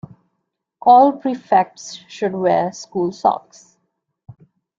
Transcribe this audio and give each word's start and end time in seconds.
All 0.81 1.11
prefects 1.11 1.99
should 2.07 2.33
wear 2.33 2.71
school 2.71 3.11
socks. 3.11 3.77